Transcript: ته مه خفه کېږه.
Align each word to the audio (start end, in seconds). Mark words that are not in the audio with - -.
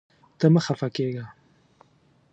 ته 0.39 0.45
مه 0.53 0.61
خفه 0.65 0.87
کېږه. 0.95 1.25